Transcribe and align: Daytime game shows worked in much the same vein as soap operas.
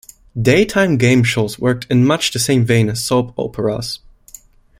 Daytime 0.41 0.97
game 0.97 1.21
shows 1.23 1.59
worked 1.59 1.85
in 1.91 2.03
much 2.07 2.31
the 2.31 2.39
same 2.39 2.65
vein 2.65 2.89
as 2.89 3.03
soap 3.03 3.35
operas. 3.37 3.99